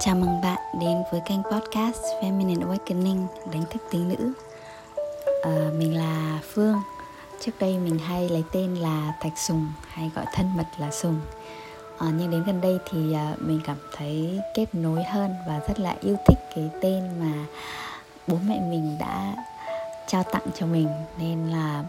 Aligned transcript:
Chào 0.00 0.14
mừng 0.14 0.40
bạn 0.40 0.58
đến 0.80 1.02
với 1.12 1.20
kênh 1.20 1.42
podcast 1.42 2.00
Feminine 2.22 2.68
Awakening 2.68 3.26
đánh 3.52 3.64
thức 3.70 3.82
tính 3.90 4.08
nữ. 4.08 4.32
À, 5.42 5.70
Mình 5.78 5.96
là 5.96 6.40
Phương. 6.54 6.76
Trước 7.40 7.52
đây 7.60 7.78
mình 7.78 7.98
hay 7.98 8.28
lấy 8.28 8.44
tên 8.52 8.74
là 8.74 9.12
Thạch 9.20 9.38
Sùng 9.38 9.72
hay 9.88 10.10
gọi 10.14 10.24
thân 10.34 10.56
mật 10.56 10.66
là 10.78 10.90
Sùng. 10.90 11.20
À, 11.98 12.06
Nhưng 12.18 12.30
đến 12.30 12.44
gần 12.46 12.60
đây 12.60 12.78
thì 12.90 13.12
à, 13.12 13.34
mình 13.38 13.60
cảm 13.64 13.76
thấy 13.96 14.40
kết 14.54 14.74
nối 14.74 15.04
hơn 15.04 15.34
và 15.46 15.60
rất 15.68 15.80
là 15.80 15.96
yêu 16.00 16.16
thích 16.26 16.38
cái 16.54 16.70
tên 16.82 17.20
mà 17.20 17.32
bố 18.26 18.36
mẹ 18.48 18.60
mình 18.60 18.96
đã 19.00 19.34
trao 20.06 20.22
tặng 20.22 20.46
cho 20.54 20.66
mình. 20.66 20.88
Nên 21.18 21.48
là 21.48 21.84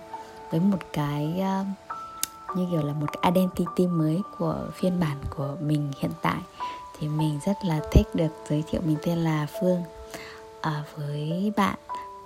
với 0.51 0.59
một 0.59 0.79
cái 0.93 1.41
uh, 1.61 1.67
như 2.57 2.67
kiểu 2.71 2.81
là 2.83 2.93
một 2.93 3.07
cái 3.13 3.31
identity 3.31 3.87
mới 3.87 4.21
của 4.37 4.55
phiên 4.73 4.99
bản 4.99 5.17
của 5.37 5.55
mình 5.61 5.91
hiện 6.01 6.11
tại 6.21 6.37
thì 6.99 7.07
mình 7.07 7.39
rất 7.45 7.65
là 7.65 7.79
thích 7.91 8.07
được 8.13 8.31
giới 8.49 8.63
thiệu 8.71 8.81
mình 8.85 8.97
tên 9.03 9.17
là 9.17 9.47
Phương. 9.61 9.83
À, 10.61 10.83
với 10.97 11.51
bạn 11.57 11.75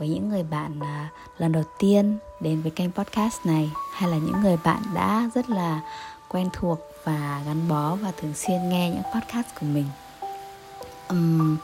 với 0.02 0.10
những 0.10 0.30
người 0.30 0.44
bạn 0.44 0.80
à, 0.82 1.10
lần 1.38 1.52
đầu 1.52 1.64
tiên 1.80 2.18
đến 2.40 2.62
với 2.62 2.72
kênh 2.72 2.92
podcast 2.92 3.46
này 3.46 3.72
hay 3.94 4.10
là 4.10 4.18
những 4.18 4.42
người 4.42 4.58
bạn 4.64 4.82
đã 4.94 5.30
rất 5.36 5.50
là 5.50 5.82
quen 6.30 6.50
thuộc 6.54 6.80
và 7.04 7.42
gắn 7.46 7.68
bó 7.68 7.96
và 7.96 8.12
thường 8.22 8.34
xuyên 8.34 8.70
nghe 8.70 8.90
những 8.90 9.04
podcast 9.16 9.48
của 9.60 9.66
mình. 9.66 9.86
Um, 11.10 11.58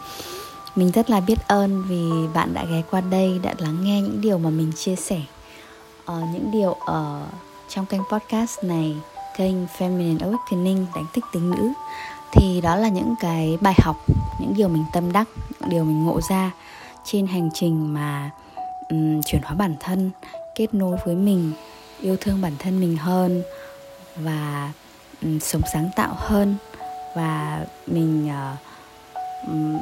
mình 0.75 0.91
rất 0.91 1.09
là 1.09 1.19
biết 1.19 1.47
ơn 1.47 1.83
vì 1.87 2.09
bạn 2.33 2.53
đã 2.53 2.65
ghé 2.65 2.81
qua 2.91 3.01
đây 3.01 3.39
đã 3.43 3.53
lắng 3.57 3.77
nghe 3.83 4.01
những 4.01 4.21
điều 4.21 4.37
mà 4.37 4.49
mình 4.49 4.71
chia 4.75 4.95
sẻ. 4.95 5.21
Uh, 6.11 6.23
những 6.33 6.51
điều 6.51 6.73
ở 6.73 7.21
trong 7.69 7.85
kênh 7.85 8.01
podcast 8.11 8.63
này 8.63 8.95
kênh 9.37 9.65
Feminine 9.77 10.17
Awakening 10.17 10.85
đánh 10.95 11.05
thức 11.13 11.25
tính 11.31 11.51
nữ 11.51 11.69
thì 12.31 12.61
đó 12.61 12.75
là 12.75 12.89
những 12.89 13.15
cái 13.19 13.57
bài 13.61 13.75
học 13.77 13.95
những 14.39 14.53
điều 14.57 14.67
mình 14.67 14.83
tâm 14.93 15.11
đắc 15.11 15.27
những 15.59 15.69
điều 15.69 15.83
mình 15.83 16.05
ngộ 16.05 16.21
ra 16.29 16.51
trên 17.03 17.27
hành 17.27 17.49
trình 17.53 17.93
mà 17.93 18.31
um, 18.89 19.21
chuyển 19.21 19.41
hóa 19.41 19.53
bản 19.53 19.75
thân 19.79 20.11
kết 20.55 20.73
nối 20.73 20.97
với 21.05 21.15
mình 21.15 21.51
yêu 22.01 22.17
thương 22.21 22.41
bản 22.41 22.53
thân 22.59 22.79
mình 22.79 22.97
hơn 22.97 23.43
và 24.15 24.71
um, 25.21 25.39
sống 25.39 25.61
sáng 25.73 25.89
tạo 25.95 26.13
hơn 26.17 26.55
và 27.15 27.65
mình 27.87 28.29
uh, 28.29 29.47
um, 29.47 29.77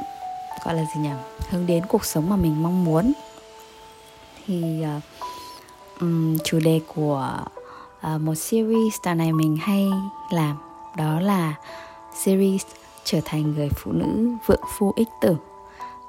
gọi 0.65 0.75
là 0.75 0.81
gì 0.95 1.01
nhỉ? 1.01 1.09
Hướng 1.49 1.65
đến 1.65 1.85
cuộc 1.85 2.05
sống 2.05 2.29
mà 2.29 2.35
mình 2.35 2.63
mong 2.63 2.85
muốn. 2.85 3.13
Thì 4.45 4.85
uh, 4.97 5.03
um, 6.01 6.37
chủ 6.43 6.59
đề 6.59 6.79
của 6.95 7.37
uh, 8.15 8.21
một 8.21 8.35
series 8.35 8.95
đợt 9.05 9.13
này 9.13 9.31
mình 9.31 9.57
hay 9.61 9.85
làm 10.31 10.57
đó 10.97 11.19
là 11.19 11.53
series 12.23 12.61
trở 13.03 13.19
thành 13.25 13.53
người 13.53 13.69
phụ 13.69 13.91
nữ 13.91 14.29
vượng 14.45 14.63
phu 14.77 14.93
ích 14.95 15.09
tử. 15.21 15.35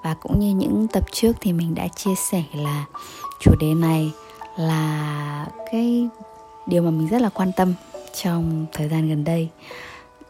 Và 0.02 0.14
cũng 0.14 0.40
như 0.40 0.54
những 0.54 0.86
tập 0.92 1.04
trước 1.12 1.32
thì 1.40 1.52
mình 1.52 1.74
đã 1.74 1.88
chia 1.88 2.14
sẻ 2.30 2.42
là 2.54 2.84
chủ 3.40 3.54
đề 3.60 3.74
này 3.74 4.12
là 4.56 5.46
cái 5.72 6.08
điều 6.66 6.82
mà 6.82 6.90
mình 6.90 7.08
rất 7.08 7.22
là 7.22 7.28
quan 7.28 7.52
tâm 7.56 7.74
trong 8.22 8.66
thời 8.72 8.88
gian 8.88 9.08
gần 9.08 9.24
đây. 9.24 9.48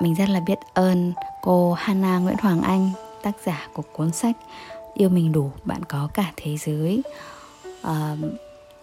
Mình 0.00 0.14
rất 0.14 0.28
là 0.28 0.41
biết 0.41 0.58
ơn 0.74 1.12
cô 1.42 1.72
Hana 1.72 2.19
Nguyễn 2.19 2.36
Hoàng 2.41 2.62
Anh 2.62 2.91
tác 3.22 3.32
giả 3.44 3.69
của 3.72 3.82
cuốn 3.92 4.12
sách 4.12 4.36
yêu 4.94 5.08
mình 5.08 5.32
đủ 5.32 5.50
bạn 5.64 5.84
có 5.84 6.08
cả 6.14 6.32
thế 6.36 6.56
giới. 6.56 7.02
À, 7.82 8.16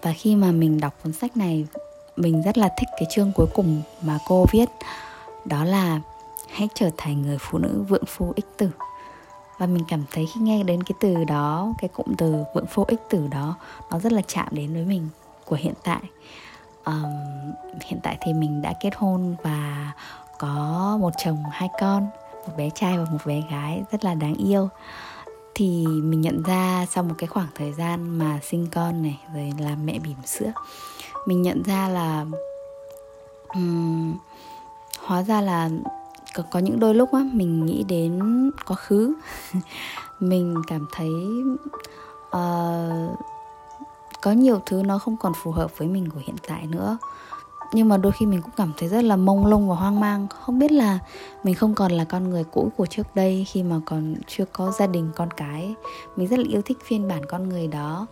và 0.01 0.13
khi 0.13 0.35
mà 0.35 0.51
mình 0.51 0.79
đọc 0.79 0.93
cuốn 1.03 1.13
sách 1.13 1.37
này 1.37 1.65
mình 2.15 2.41
rất 2.41 2.57
là 2.57 2.69
thích 2.77 2.89
cái 2.91 3.07
chương 3.11 3.31
cuối 3.35 3.47
cùng 3.53 3.81
mà 4.01 4.19
cô 4.27 4.45
viết 4.51 4.69
đó 5.45 5.63
là 5.63 5.99
hãy 6.53 6.67
trở 6.75 6.89
thành 6.97 7.21
người 7.21 7.37
phụ 7.39 7.57
nữ 7.57 7.85
vượng 7.89 8.05
phu 8.05 8.33
ích 8.35 8.45
tử. 8.57 8.69
Và 9.57 9.65
mình 9.65 9.83
cảm 9.87 10.03
thấy 10.11 10.27
khi 10.33 10.41
nghe 10.41 10.63
đến 10.63 10.83
cái 10.83 10.95
từ 10.99 11.23
đó 11.23 11.73
cái 11.77 11.87
cụm 11.87 12.15
từ 12.17 12.43
vượng 12.55 12.65
phu 12.65 12.83
ích 12.83 13.01
tử 13.09 13.27
đó 13.31 13.55
nó 13.91 13.99
rất 13.99 14.11
là 14.11 14.21
chạm 14.27 14.47
đến 14.51 14.73
với 14.73 14.85
mình 14.85 15.09
của 15.45 15.55
hiện 15.55 15.73
tại. 15.83 16.01
Um, 16.85 17.03
hiện 17.85 17.99
tại 18.03 18.17
thì 18.21 18.33
mình 18.33 18.61
đã 18.61 18.73
kết 18.81 18.95
hôn 18.95 19.35
và 19.43 19.91
có 20.39 20.97
một 21.01 21.13
chồng 21.17 21.43
hai 21.51 21.69
con 21.79 22.07
một 22.47 22.53
bé 22.57 22.69
trai 22.69 22.97
và 22.97 23.05
một 23.11 23.17
bé 23.25 23.41
gái 23.51 23.83
rất 23.91 24.05
là 24.05 24.13
đáng 24.13 24.35
yêu. 24.35 24.69
Thì 25.55 25.85
mình 25.87 26.21
nhận 26.21 26.43
ra 26.43 26.85
sau 26.89 27.03
một 27.03 27.15
cái 27.17 27.27
khoảng 27.27 27.47
thời 27.55 27.73
gian 27.73 28.17
mà 28.17 28.39
sinh 28.43 28.67
con 28.71 29.03
này 29.03 29.19
rồi 29.33 29.53
làm 29.59 29.85
mẹ 29.85 29.99
bỉm 29.99 30.17
sữa 30.25 30.51
mình 31.25 31.41
nhận 31.41 31.63
ra 31.63 31.87
là 31.87 32.25
um, 33.53 34.17
hóa 34.99 35.23
ra 35.23 35.41
là 35.41 35.69
có, 36.33 36.43
có 36.51 36.59
những 36.59 36.79
đôi 36.79 36.95
lúc 36.95 37.13
á 37.13 37.25
mình 37.33 37.65
nghĩ 37.65 37.83
đến 37.83 38.19
quá 38.65 38.75
khứ. 38.75 39.13
Mình 40.19 40.55
cảm 40.67 40.87
thấy 40.91 41.11
uh, 42.27 43.19
có 44.21 44.31
nhiều 44.31 44.61
thứ 44.65 44.83
nó 44.83 44.97
không 44.97 45.17
còn 45.17 45.33
phù 45.43 45.51
hợp 45.51 45.77
với 45.77 45.87
mình 45.87 46.09
của 46.09 46.19
hiện 46.25 46.35
tại 46.47 46.67
nữa. 46.67 46.97
Nhưng 47.73 47.89
mà 47.89 47.97
đôi 47.97 48.11
khi 48.11 48.25
mình 48.25 48.41
cũng 48.41 48.51
cảm 48.57 48.71
thấy 48.77 48.89
rất 48.89 49.03
là 49.03 49.15
mông 49.15 49.45
lung 49.45 49.69
và 49.69 49.75
hoang 49.75 49.99
mang. 49.99 50.27
Không 50.27 50.59
biết 50.59 50.71
là 50.71 50.99
mình 51.43 51.55
không 51.55 51.75
còn 51.75 51.91
là 51.91 52.03
con 52.03 52.29
người 52.29 52.43
cũ 52.43 52.71
của 52.77 52.85
trước 52.85 53.15
đây 53.15 53.45
khi 53.49 53.63
mà 53.63 53.79
còn 53.85 54.15
chưa 54.27 54.45
có 54.45 54.71
gia 54.71 54.87
đình 54.87 55.11
con 55.15 55.29
cái. 55.31 55.75
Mình 56.15 56.27
rất 56.27 56.39
là 56.39 56.45
yêu 56.49 56.61
thích 56.61 56.77
phiên 56.83 57.07
bản 57.07 57.25
con 57.25 57.49
người 57.49 57.67
đó. 57.67 58.07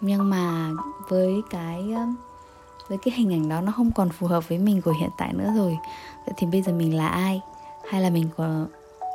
Nhưng 0.00 0.30
mà 0.30 0.70
với 1.08 1.42
cái 1.50 1.94
với 2.88 2.98
cái 2.98 3.14
hình 3.14 3.32
ảnh 3.32 3.48
đó 3.48 3.60
nó 3.60 3.72
không 3.72 3.90
còn 3.92 4.08
phù 4.08 4.26
hợp 4.26 4.48
với 4.48 4.58
mình 4.58 4.82
của 4.82 4.92
hiện 5.00 5.10
tại 5.16 5.32
nữa 5.32 5.52
rồi. 5.56 5.78
Vậy 6.26 6.34
thì 6.36 6.46
bây 6.46 6.62
giờ 6.62 6.72
mình 6.72 6.96
là 6.96 7.08
ai? 7.08 7.40
Hay 7.90 8.02
là 8.02 8.10
mình 8.10 8.28
có 8.36 8.66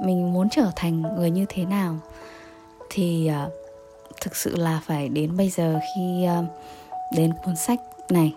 mình 0.01 0.33
muốn 0.33 0.49
trở 0.49 0.71
thành 0.75 1.01
người 1.01 1.31
như 1.31 1.45
thế 1.49 1.65
nào 1.65 1.95
thì 2.89 3.31
uh, 3.45 3.51
thực 4.21 4.35
sự 4.35 4.55
là 4.55 4.81
phải 4.85 5.09
đến 5.09 5.37
bây 5.37 5.49
giờ 5.49 5.79
khi 5.95 6.27
uh, 6.39 6.45
đến 7.15 7.33
cuốn 7.45 7.55
sách 7.55 7.79
này 8.09 8.35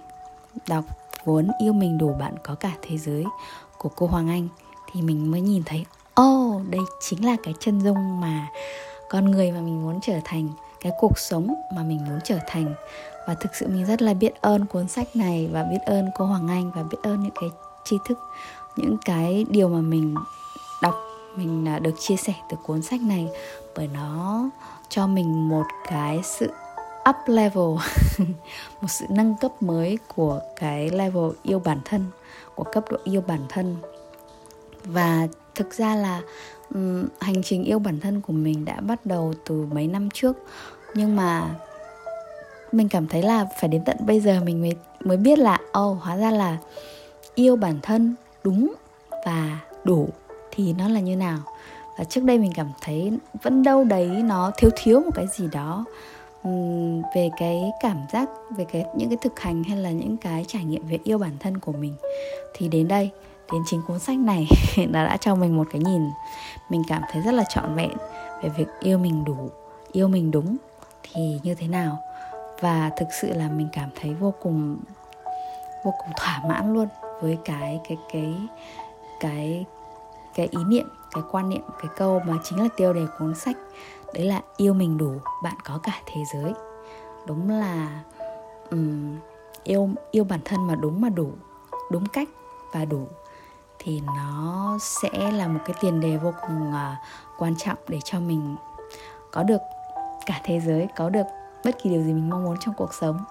đọc 0.69 0.84
cuốn 1.25 1.48
yêu 1.59 1.72
mình 1.72 1.98
đủ 1.98 2.15
bạn 2.20 2.34
có 2.43 2.54
cả 2.54 2.72
thế 2.82 2.98
giới 2.98 3.25
của 3.78 3.88
cô 3.97 4.06
Hoàng 4.06 4.28
Anh 4.28 4.48
thì 4.93 5.03
mình 5.03 5.31
mới 5.31 5.41
nhìn 5.41 5.62
thấy 5.66 5.84
ô 6.15 6.56
oh, 6.56 6.69
đây 6.70 6.81
chính 7.00 7.25
là 7.25 7.37
cái 7.43 7.54
chân 7.60 7.81
dung 7.81 8.20
mà 8.20 8.49
con 9.10 9.31
người 9.31 9.50
mà 9.50 9.60
mình 9.60 9.82
muốn 9.82 9.99
trở 10.03 10.19
thành 10.25 10.49
cái 10.82 10.93
cuộc 10.99 11.19
sống 11.19 11.54
mà 11.75 11.82
mình 11.82 12.04
muốn 12.09 12.19
trở 12.25 12.38
thành. 12.47 12.75
Và 13.26 13.34
thực 13.34 13.54
sự 13.54 13.69
mình 13.69 13.87
rất 13.87 14.03
là 14.03 14.14
biết 14.14 14.34
ơn 14.41 14.66
cuốn 14.66 14.88
sách 14.88 15.16
này 15.16 15.49
và 15.53 15.64
biết 15.64 15.78
ơn 15.87 16.10
cô 16.14 16.25
Hoàng 16.25 16.49
Anh 16.49 16.70
và 16.75 16.82
biết 16.82 16.99
ơn 17.03 17.22
những 17.22 17.32
cái 17.41 17.50
tri 17.84 17.97
thức 18.09 18.19
những 18.77 18.97
cái 19.05 19.47
điều 19.49 19.69
mà 19.69 19.81
mình 19.81 20.15
đọc 20.83 20.94
mình 21.37 21.69
à, 21.69 21.78
được 21.78 21.94
chia 21.99 22.16
sẻ 22.16 22.34
từ 22.50 22.56
cuốn 22.62 22.83
sách 22.83 23.00
này 23.00 23.28
bởi 23.77 23.88
nó 23.94 24.50
cho 24.88 25.06
mình 25.06 25.49
một 25.49 25.65
cái 25.88 26.21
sự 26.25 26.50
up 27.09 27.16
level 27.27 27.77
một 28.81 28.88
sự 28.88 29.06
nâng 29.11 29.34
cấp 29.41 29.62
mới 29.62 29.99
của 30.15 30.41
cái 30.56 30.91
level 30.91 31.31
yêu 31.43 31.59
bản 31.59 31.78
thân 31.84 32.05
của 32.55 32.65
cấp 32.72 32.84
độ 32.91 32.97
yêu 33.05 33.22
bản 33.27 33.41
thân. 33.49 33.77
Và 34.84 35.28
thực 35.55 35.75
ra 35.75 35.94
là 35.94 36.21
um, 36.75 37.06
hành 37.21 37.43
trình 37.43 37.65
yêu 37.65 37.78
bản 37.78 38.00
thân 38.00 38.21
của 38.21 38.32
mình 38.32 38.65
đã 38.65 38.81
bắt 38.81 39.06
đầu 39.06 39.34
từ 39.44 39.66
mấy 39.72 39.87
năm 39.87 40.09
trước. 40.11 40.37
Nhưng 40.94 41.16
mà 41.16 41.55
mình 42.72 42.88
cảm 42.88 43.06
thấy 43.06 43.22
là 43.22 43.47
phải 43.61 43.69
đến 43.69 43.82
tận 43.84 43.97
bây 44.06 44.21
giờ 44.21 44.41
mình 44.44 44.61
mới 44.61 44.72
mới 45.00 45.16
biết 45.16 45.38
là 45.38 45.59
ồ 45.72 45.91
oh, 45.91 45.99
hóa 46.03 46.16
ra 46.16 46.31
là 46.31 46.56
yêu 47.34 47.56
bản 47.56 47.78
thân 47.82 48.15
đúng 48.44 48.75
và 49.26 49.58
đủ 49.84 50.08
thì 50.50 50.72
nó 50.72 50.88
là 50.88 51.00
như 51.00 51.16
nào? 51.16 51.38
Và 51.98 52.04
trước 52.04 52.25
đây 52.25 52.38
mình 52.38 52.53
cảm 52.54 52.72
thấy 52.80 53.12
vẫn 53.42 53.62
đâu 53.62 53.84
đấy 53.84 54.06
nó 54.06 54.50
thiếu 54.56 54.70
thiếu 54.76 55.00
một 55.00 55.10
cái 55.14 55.26
gì 55.26 55.48
đó. 55.53 55.84
Về 57.14 57.31
cái 57.38 57.70
cảm 57.81 57.97
giác, 58.12 58.28
về 58.56 58.64
cái, 58.72 58.84
những 58.97 59.08
cái 59.08 59.19
thực 59.22 59.41
hành 59.41 59.64
hay 59.64 59.76
là 59.76 59.91
những 59.91 60.16
cái 60.16 60.44
trải 60.48 60.64
nghiệm 60.64 60.86
về 60.86 60.98
yêu 61.04 61.19
bản 61.19 61.36
thân 61.41 61.58
của 61.58 61.72
mình 61.72 61.94
thì 62.54 62.69
đến 62.69 62.88
đây, 62.88 63.10
đến 63.52 63.62
chính 63.66 63.82
cuốn 63.86 63.98
sách 63.98 64.19
này 64.19 64.47
nó 64.88 65.04
đã 65.04 65.16
cho 65.16 65.34
mình 65.34 65.56
một 65.56 65.67
cái 65.72 65.81
nhìn. 65.81 66.02
Mình 66.70 66.82
cảm 66.88 67.02
thấy 67.12 67.22
rất 67.22 67.34
là 67.34 67.44
trọn 67.49 67.75
vẹn 67.75 67.93
về 68.43 68.49
việc 68.49 68.67
yêu 68.81 68.99
mình 68.99 69.25
đủ, 69.25 69.50
yêu 69.93 70.08
mình 70.08 70.31
đúng 70.31 70.56
thì 71.02 71.40
như 71.43 71.55
thế 71.55 71.67
nào? 71.67 71.99
Và 72.61 72.90
thực 72.96 73.08
sự 73.20 73.32
là 73.32 73.49
mình 73.49 73.69
cảm 73.72 73.88
thấy 74.00 74.14
vô 74.14 74.34
cùng 74.43 74.78
vô 75.84 75.94
cùng 75.99 76.12
thỏa 76.17 76.43
mãn 76.49 76.75
luôn 76.75 76.88
với 77.22 77.38
cái 77.44 77.80
cái 77.88 77.98
cái 78.12 78.34
cái 79.20 79.64
cái 80.34 80.48
ý 80.50 80.64
niệm 80.64 80.88
cái 81.12 81.22
quan 81.30 81.48
niệm 81.48 81.62
cái 81.82 81.90
câu 81.96 82.20
mà 82.26 82.34
chính 82.44 82.62
là 82.62 82.69
tiêu 82.76 82.92
đề 82.92 83.06
cuốn 83.19 83.34
sách. 83.34 83.56
Đấy 84.14 84.24
là 84.24 84.40
yêu 84.56 84.74
mình 84.74 84.98
đủ 84.98 85.12
bạn 85.42 85.56
có 85.64 85.78
cả 85.82 86.00
thế 86.06 86.20
giới. 86.34 86.52
Đúng 87.26 87.50
là 87.50 88.02
um, 88.70 89.16
yêu 89.64 89.88
yêu 90.10 90.24
bản 90.24 90.40
thân 90.44 90.66
mà 90.66 90.74
đúng 90.74 91.00
mà 91.00 91.08
đủ 91.08 91.32
đúng 91.90 92.06
cách 92.06 92.28
và 92.72 92.84
đủ 92.84 93.06
thì 93.78 94.02
nó 94.16 94.78
sẽ 94.80 95.32
là 95.32 95.48
một 95.48 95.60
cái 95.66 95.76
tiền 95.80 96.00
đề 96.00 96.16
vô 96.16 96.32
cùng 96.40 96.70
uh, 96.70 96.96
quan 97.38 97.56
trọng 97.56 97.78
để 97.88 97.98
cho 98.04 98.20
mình 98.20 98.56
có 99.32 99.42
được 99.42 99.60
cả 100.26 100.40
thế 100.44 100.60
giới 100.60 100.88
có 100.96 101.10
được 101.10 101.26
bất 101.64 101.82
kỳ 101.82 101.90
điều 101.90 102.02
gì 102.02 102.12
mình 102.12 102.30
mong 102.30 102.44
muốn 102.44 102.56
trong 102.60 102.74
cuộc 102.74 102.94
sống 102.94 103.24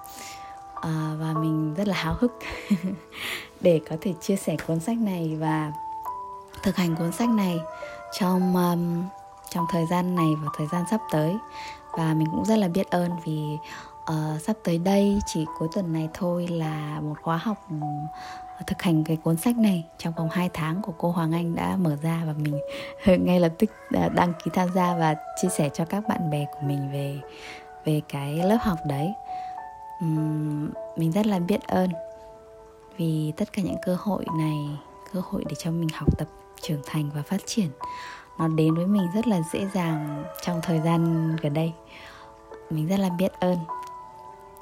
à, 0.81 1.15
và 1.19 1.33
mình 1.33 1.73
rất 1.73 1.87
là 1.87 1.95
háo 1.95 2.15
hức 2.19 2.39
để 3.61 3.81
có 3.89 3.95
thể 4.01 4.13
chia 4.21 4.35
sẻ 4.35 4.55
cuốn 4.67 4.79
sách 4.79 4.97
này 4.97 5.37
và 5.39 5.71
thực 6.63 6.75
hành 6.75 6.95
cuốn 6.95 7.11
sách 7.11 7.29
này 7.29 7.59
trong 8.19 8.55
um, 8.55 9.03
trong 9.53 9.65
thời 9.69 9.85
gian 9.85 10.15
này 10.15 10.27
và 10.43 10.49
thời 10.57 10.67
gian 10.71 10.83
sắp 10.91 11.01
tới. 11.11 11.37
Và 11.91 12.13
mình 12.13 12.27
cũng 12.31 12.45
rất 12.45 12.55
là 12.57 12.67
biết 12.67 12.89
ơn 12.89 13.11
vì 13.25 13.57
uh, 14.11 14.41
sắp 14.41 14.55
tới 14.63 14.77
đây 14.77 15.19
chỉ 15.25 15.45
cuối 15.59 15.67
tuần 15.73 15.93
này 15.93 16.09
thôi 16.13 16.47
là 16.47 16.99
một 17.01 17.15
khóa 17.21 17.37
học 17.37 17.57
ừ, 17.69 17.75
thực 18.67 18.81
hành 18.81 19.03
cái 19.03 19.17
cuốn 19.17 19.37
sách 19.37 19.57
này. 19.57 19.83
Trong 19.97 20.13
vòng 20.13 20.29
2 20.31 20.49
tháng 20.53 20.81
của 20.81 20.93
cô 20.97 21.11
Hoàng 21.11 21.31
Anh 21.31 21.55
đã 21.55 21.75
mở 21.75 21.97
ra 22.01 22.21
và 22.25 22.33
mình 22.33 22.59
ngay 23.25 23.39
lập 23.39 23.51
tức 23.59 23.71
ờ, 23.93 24.09
đăng 24.09 24.33
ký 24.43 24.51
tham 24.53 24.69
gia 24.75 24.95
và 24.97 25.15
chia 25.41 25.49
sẻ 25.49 25.69
cho 25.73 25.85
các 25.85 26.07
bạn 26.07 26.29
bè 26.29 26.45
của 26.51 26.67
mình 26.67 26.91
về 26.91 27.19
về 27.85 28.01
cái 28.09 28.35
lớp 28.35 28.57
học 28.61 28.77
đấy 28.85 29.13
mình 30.97 31.11
rất 31.11 31.25
là 31.25 31.39
biết 31.39 31.61
ơn 31.61 31.89
vì 32.97 33.33
tất 33.37 33.53
cả 33.53 33.61
những 33.61 33.77
cơ 33.85 33.97
hội 33.99 34.25
này 34.37 34.57
cơ 35.13 35.21
hội 35.29 35.45
để 35.49 35.55
cho 35.59 35.71
mình 35.71 35.89
học 35.93 36.17
tập 36.17 36.27
trưởng 36.61 36.81
thành 36.85 37.09
và 37.15 37.21
phát 37.21 37.41
triển. 37.45 37.67
Nó 38.39 38.47
đến 38.47 38.75
với 38.75 38.87
mình 38.87 39.07
rất 39.15 39.27
là 39.27 39.41
dễ 39.53 39.67
dàng 39.73 40.23
trong 40.41 40.59
thời 40.63 40.79
gian 40.79 41.35
gần 41.41 41.53
đây. 41.53 41.73
Mình 42.69 42.87
rất 42.87 42.99
là 42.99 43.09
biết 43.09 43.31
ơn 43.39 43.57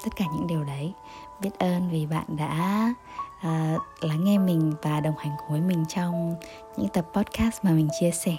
tất 0.03 0.09
cả 0.15 0.25
những 0.33 0.47
điều 0.47 0.63
đấy. 0.63 0.93
Biết 1.39 1.59
ơn 1.59 1.89
vì 1.91 2.05
bạn 2.05 2.25
đã 2.27 2.93
uh, 3.37 3.81
lắng 4.03 4.23
nghe 4.23 4.37
mình 4.37 4.73
và 4.81 4.99
đồng 4.99 5.17
hành 5.17 5.31
cùng 5.37 5.49
với 5.49 5.61
mình 5.61 5.85
trong 5.89 6.35
những 6.77 6.89
tập 6.89 7.05
podcast 7.13 7.65
mà 7.65 7.71
mình 7.71 7.89
chia 7.99 8.11
sẻ. 8.11 8.35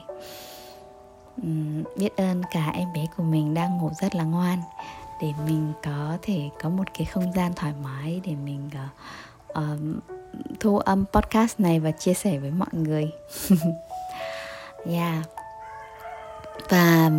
Um, 1.42 1.82
biết 1.96 2.16
ơn 2.16 2.42
cả 2.50 2.70
em 2.74 2.92
bé 2.92 3.06
của 3.16 3.22
mình 3.22 3.54
đang 3.54 3.78
ngủ 3.78 3.90
rất 4.00 4.14
là 4.14 4.24
ngoan 4.24 4.58
để 5.22 5.32
mình 5.46 5.72
có 5.84 6.18
thể 6.22 6.48
có 6.62 6.68
một 6.68 6.84
cái 6.98 7.04
không 7.04 7.32
gian 7.32 7.52
thoải 7.54 7.72
mái 7.82 8.20
để 8.24 8.34
mình 8.44 8.70
uh, 8.74 9.54
um, 9.54 9.98
thu 10.60 10.78
âm 10.78 11.04
podcast 11.12 11.60
này 11.60 11.80
và 11.80 11.90
chia 11.90 12.14
sẻ 12.14 12.38
với 12.38 12.50
mọi 12.50 12.68
người. 12.72 13.10
Yeah. 14.86 15.24
Và 16.68 17.10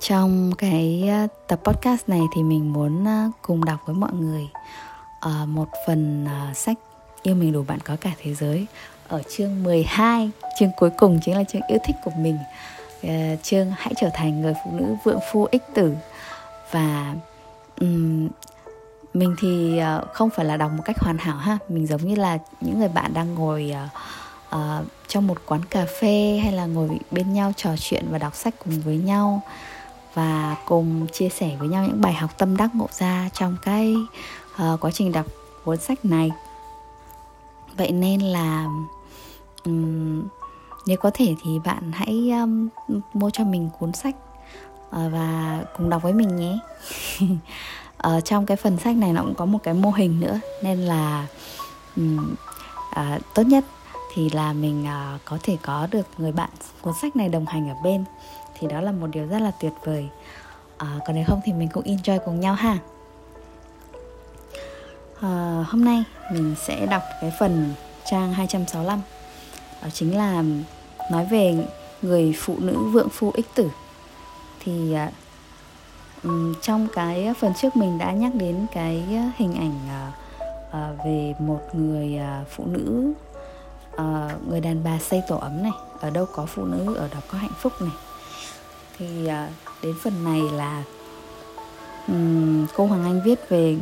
trong 0.00 0.52
cái 0.58 1.08
ờ, 1.08 1.26
tập 1.46 1.60
podcast 1.64 2.08
này 2.08 2.20
thì 2.34 2.42
mình 2.42 2.72
muốn 2.72 3.06
cùng 3.42 3.64
đọc 3.64 3.80
với 3.86 3.94
mọi 3.94 4.12
người 4.12 4.48
uh, 5.26 5.48
một 5.48 5.68
phần 5.86 6.24
uh, 6.50 6.56
sách 6.56 6.78
yêu 7.22 7.34
mình 7.34 7.52
đủ 7.52 7.64
bạn 7.68 7.78
có 7.80 7.96
cả 8.00 8.10
thế 8.22 8.34
giới 8.34 8.66
ở 9.08 9.22
chương 9.22 9.62
12 9.62 10.30
chương 10.58 10.70
cuối 10.76 10.90
cùng 10.98 11.20
chính 11.24 11.36
là 11.36 11.44
chương 11.44 11.62
yêu 11.68 11.78
thích 11.84 11.96
của 12.04 12.10
mình. 12.18 12.38
Uh, 13.06 13.42
chương 13.42 13.72
hãy 13.76 13.94
trở 13.96 14.08
thành 14.14 14.40
người 14.40 14.54
phụ 14.64 14.70
nữ 14.70 14.96
vượng 15.04 15.20
phu 15.32 15.44
ích 15.50 15.62
tử 15.74 15.94
và 16.72 17.14
um, 17.80 18.28
mình 19.14 19.34
thì 19.38 19.80
uh, 19.80 20.12
không 20.12 20.30
phải 20.30 20.44
là 20.44 20.56
đọc 20.56 20.70
một 20.76 20.82
cách 20.84 20.98
hoàn 20.98 21.18
hảo 21.18 21.36
ha. 21.36 21.58
Mình 21.68 21.86
giống 21.86 22.06
như 22.06 22.14
là 22.14 22.38
những 22.60 22.78
người 22.78 22.88
bạn 22.88 23.14
đang 23.14 23.34
ngồi 23.34 23.74
uh, 23.84 24.56
uh, 24.56 24.86
trong 25.08 25.26
một 25.26 25.38
quán 25.46 25.60
cà 25.70 25.86
phê 26.00 26.40
hay 26.42 26.52
là 26.52 26.66
ngồi 26.66 26.88
bên 27.10 27.32
nhau 27.32 27.52
trò 27.56 27.70
chuyện 27.76 28.04
và 28.10 28.18
đọc 28.18 28.34
sách 28.34 28.54
cùng 28.64 28.80
với 28.80 28.96
nhau 28.96 29.42
và 30.14 30.56
cùng 30.66 31.06
chia 31.12 31.28
sẻ 31.28 31.56
với 31.58 31.68
nhau 31.68 31.84
những 31.84 32.00
bài 32.00 32.12
học 32.12 32.38
tâm 32.38 32.56
đắc 32.56 32.74
ngộ 32.74 32.88
ra 32.92 33.28
trong 33.32 33.56
cái 33.62 33.94
uh, 34.62 34.80
quá 34.80 34.90
trình 34.90 35.12
đọc 35.12 35.26
cuốn 35.64 35.76
sách 35.76 36.04
này. 36.04 36.30
Vậy 37.76 37.92
nên 37.92 38.20
là 38.20 38.66
um, 39.64 40.22
nếu 40.86 40.96
có 40.96 41.10
thể 41.14 41.34
thì 41.42 41.58
bạn 41.64 41.92
hãy 41.92 42.30
um, 42.30 42.68
mua 43.12 43.30
cho 43.30 43.44
mình 43.44 43.70
cuốn 43.78 43.92
sách 43.92 44.16
Ờ, 44.92 45.08
và 45.08 45.58
cùng 45.76 45.90
đọc 45.90 46.02
với 46.02 46.12
mình 46.12 46.36
nhé. 46.36 46.58
Ở 47.96 48.12
ờ, 48.14 48.20
trong 48.20 48.46
cái 48.46 48.56
phần 48.56 48.78
sách 48.78 48.96
này 48.96 49.12
nó 49.12 49.22
cũng 49.22 49.34
có 49.34 49.44
một 49.44 49.58
cái 49.62 49.74
mô 49.74 49.90
hình 49.90 50.20
nữa 50.20 50.40
nên 50.62 50.78
là 50.78 51.26
um, 51.96 52.34
uh, 52.90 53.34
tốt 53.34 53.42
nhất 53.42 53.64
thì 54.14 54.30
là 54.30 54.52
mình 54.52 54.84
uh, 54.84 55.20
có 55.24 55.38
thể 55.42 55.56
có 55.62 55.88
được 55.90 56.06
người 56.18 56.32
bạn 56.32 56.50
cuốn 56.80 56.94
sách 57.02 57.16
này 57.16 57.28
đồng 57.28 57.46
hành 57.46 57.68
ở 57.68 57.74
bên. 57.84 58.04
Thì 58.58 58.68
đó 58.68 58.80
là 58.80 58.92
một 58.92 59.06
điều 59.12 59.26
rất 59.26 59.38
là 59.38 59.50
tuyệt 59.60 59.72
vời. 59.84 60.08
Uh, 60.74 60.88
còn 61.06 61.16
nếu 61.16 61.24
không 61.26 61.40
thì 61.44 61.52
mình 61.52 61.68
cũng 61.72 61.84
enjoy 61.84 62.18
cùng 62.24 62.40
nhau 62.40 62.54
ha. 62.54 62.78
Uh, 65.16 65.66
hôm 65.68 65.84
nay 65.84 66.04
mình 66.32 66.54
sẽ 66.66 66.86
đọc 66.86 67.02
cái 67.20 67.32
phần 67.38 67.74
trang 68.04 68.32
265 68.32 69.00
đó 69.82 69.88
chính 69.92 70.16
là 70.16 70.42
nói 71.10 71.26
về 71.30 71.66
người 72.02 72.34
phụ 72.38 72.56
nữ 72.58 72.78
vượng 72.92 73.08
phu 73.08 73.30
ích 73.34 73.46
tử 73.54 73.70
thì 74.64 74.92
à, 74.92 75.10
trong 76.62 76.88
cái 76.94 77.34
phần 77.40 77.52
trước 77.60 77.76
mình 77.76 77.98
đã 77.98 78.12
nhắc 78.12 78.34
đến 78.34 78.66
cái 78.72 79.04
hình 79.36 79.54
ảnh 79.54 79.78
à, 79.88 80.12
à, 80.72 80.92
về 81.04 81.34
một 81.38 81.60
người 81.72 82.20
phụ 82.50 82.64
nữ 82.66 83.12
người 84.48 84.60
đàn 84.60 84.84
bà 84.84 84.98
xây 84.98 85.22
tổ 85.28 85.36
ấm 85.36 85.62
này, 85.62 85.72
ở 86.00 86.10
đâu 86.10 86.26
có 86.32 86.46
phụ 86.46 86.64
nữ, 86.64 86.94
ở 86.94 87.08
đó 87.08 87.18
có 87.28 87.38
hạnh 87.38 87.52
phúc 87.58 87.72
này. 87.80 87.96
Thì 88.98 89.28
đến 89.82 89.94
phần 90.02 90.24
này 90.24 90.40
là 90.40 90.84
cô 92.76 92.86
Hoàng 92.86 93.04
Anh 93.04 93.20
viết 93.24 93.48
về 93.48 93.76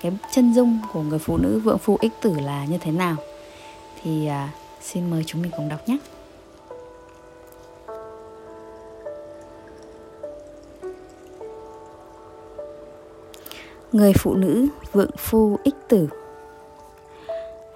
cái 0.00 0.12
chân 0.32 0.54
dung 0.54 0.78
của 0.92 1.02
người 1.02 1.18
phụ 1.18 1.36
nữ 1.36 1.60
vượng 1.64 1.78
phu 1.78 1.98
ích 2.00 2.12
tử 2.22 2.34
là 2.40 2.64
như 2.64 2.78
thế 2.78 2.92
nào. 2.92 3.16
Thì 4.02 4.28
xin 4.82 5.10
mời 5.10 5.24
chúng 5.26 5.42
mình 5.42 5.50
cùng 5.56 5.68
đọc 5.68 5.88
nhé. 5.88 5.98
Người 13.94 14.12
phụ 14.12 14.34
nữ 14.34 14.68
vượng 14.92 15.10
phu 15.16 15.58
ích 15.62 15.74
tử. 15.88 16.08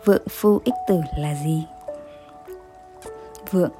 Vượng 0.04 0.28
phu 0.30 0.60
ích 0.64 0.74
tử 0.88 1.00
là 1.18 1.34
gì? 1.44 1.64
Vượng 3.50 3.70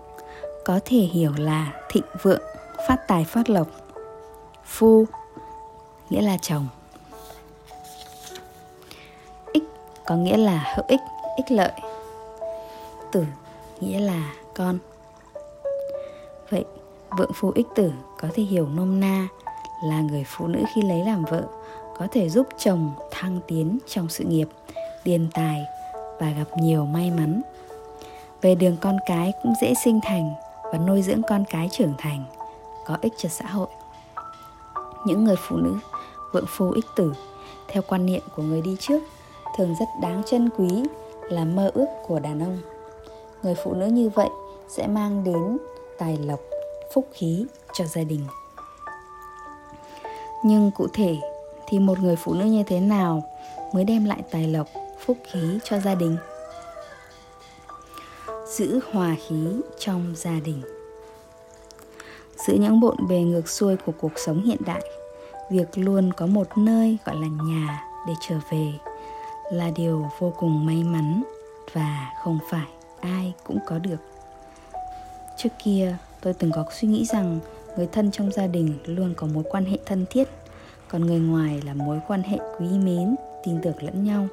có 0.64 0.80
thể 0.84 0.96
hiểu 0.96 1.32
là 1.38 1.72
thịnh 1.90 2.04
vượng, 2.22 2.42
phát 2.88 2.96
tài 3.08 3.24
phát 3.24 3.50
lộc. 3.50 3.68
Phu 4.64 5.06
nghĩa 6.10 6.20
là 6.20 6.36
chồng. 6.42 6.68
Ích 9.52 9.64
có 10.06 10.16
nghĩa 10.16 10.36
là 10.36 10.72
hữu 10.76 10.84
ích 10.88 11.00
ích 11.36 11.50
lợi. 11.50 11.72
Tử 13.12 13.24
nghĩa 13.80 14.00
là 14.00 14.32
con. 14.54 14.78
Vậy 16.50 16.64
vượng 17.18 17.32
phu 17.34 17.50
ích 17.54 17.66
tử 17.74 17.92
có 18.20 18.28
thể 18.34 18.42
hiểu 18.42 18.68
nôm 18.68 19.00
na 19.00 19.28
là 19.84 20.00
người 20.00 20.24
phụ 20.26 20.46
nữ 20.46 20.62
khi 20.74 20.82
lấy 20.82 21.04
làm 21.04 21.24
vợ 21.24 21.57
có 21.98 22.06
thể 22.12 22.28
giúp 22.28 22.46
chồng 22.58 22.92
thăng 23.10 23.40
tiến 23.46 23.78
trong 23.86 24.08
sự 24.08 24.24
nghiệp, 24.24 24.48
tiền 25.04 25.28
tài 25.34 25.64
và 26.20 26.30
gặp 26.30 26.58
nhiều 26.58 26.86
may 26.86 27.10
mắn. 27.10 27.42
Về 28.42 28.54
đường 28.54 28.76
con 28.80 28.96
cái 29.06 29.32
cũng 29.42 29.52
dễ 29.60 29.74
sinh 29.84 30.00
thành 30.02 30.34
và 30.72 30.78
nuôi 30.78 31.02
dưỡng 31.02 31.22
con 31.28 31.44
cái 31.50 31.68
trưởng 31.72 31.94
thành, 31.98 32.24
có 32.86 32.96
ích 33.00 33.12
cho 33.16 33.28
xã 33.28 33.46
hội. 33.46 33.68
Những 35.06 35.24
người 35.24 35.36
phụ 35.48 35.56
nữ, 35.56 35.74
vượng 36.32 36.46
phu 36.48 36.70
ích 36.70 36.84
tử, 36.96 37.12
theo 37.68 37.82
quan 37.88 38.06
niệm 38.06 38.22
của 38.36 38.42
người 38.42 38.62
đi 38.62 38.76
trước, 38.80 39.02
thường 39.56 39.74
rất 39.80 39.88
đáng 40.02 40.22
trân 40.26 40.50
quý, 40.58 40.82
là 41.22 41.44
mơ 41.44 41.70
ước 41.74 41.86
của 42.06 42.18
đàn 42.18 42.40
ông. 42.40 42.58
Người 43.42 43.54
phụ 43.64 43.74
nữ 43.74 43.86
như 43.86 44.08
vậy 44.08 44.28
sẽ 44.68 44.86
mang 44.86 45.24
đến 45.24 45.58
tài 45.98 46.16
lộc, 46.16 46.40
phúc 46.94 47.08
khí 47.12 47.46
cho 47.72 47.84
gia 47.84 48.04
đình. 48.04 48.26
Nhưng 50.44 50.70
cụ 50.70 50.86
thể 50.92 51.16
thì 51.68 51.78
một 51.78 51.98
người 51.98 52.16
phụ 52.16 52.34
nữ 52.34 52.44
như 52.44 52.62
thế 52.62 52.80
nào 52.80 53.24
mới 53.72 53.84
đem 53.84 54.04
lại 54.04 54.22
tài 54.30 54.48
lộc, 54.48 54.68
phúc 55.06 55.18
khí 55.32 55.58
cho 55.64 55.80
gia 55.80 55.94
đình? 55.94 56.16
Giữ 58.56 58.80
hòa 58.92 59.16
khí 59.28 59.48
trong 59.78 60.14
gia 60.16 60.40
đình. 60.44 60.62
Giữa 62.46 62.54
những 62.54 62.80
bộn 62.80 62.96
bề 63.08 63.18
ngược 63.18 63.48
xuôi 63.48 63.76
của 63.76 63.92
cuộc 64.00 64.12
sống 64.16 64.42
hiện 64.44 64.58
đại. 64.66 64.82
Việc 65.50 65.68
luôn 65.74 66.12
có 66.12 66.26
một 66.26 66.58
nơi 66.58 66.96
gọi 67.04 67.16
là 67.16 67.28
nhà 67.42 67.84
để 68.06 68.12
trở 68.28 68.36
về 68.50 68.72
là 69.52 69.70
điều 69.76 70.10
vô 70.18 70.32
cùng 70.38 70.66
may 70.66 70.84
mắn 70.84 71.22
và 71.72 72.12
không 72.24 72.38
phải 72.50 72.66
ai 73.00 73.32
cũng 73.44 73.58
có 73.66 73.78
được. 73.78 73.96
Trước 75.36 75.48
kia, 75.64 75.96
tôi 76.20 76.34
từng 76.34 76.50
có 76.54 76.64
suy 76.80 76.88
nghĩ 76.88 77.04
rằng 77.04 77.40
người 77.76 77.88
thân 77.92 78.10
trong 78.10 78.32
gia 78.32 78.46
đình 78.46 78.78
luôn 78.84 79.14
có 79.16 79.26
mối 79.26 79.44
quan 79.50 79.64
hệ 79.64 79.78
thân 79.86 80.04
thiết 80.10 80.28
còn 80.88 81.06
người 81.06 81.20
ngoài 81.20 81.62
là 81.64 81.74
mối 81.74 82.00
quan 82.08 82.22
hệ 82.22 82.38
quý 82.58 82.66
mến, 82.66 83.16
tin 83.44 83.60
tưởng 83.62 83.82
lẫn 83.82 84.04
nhau. 84.04 84.26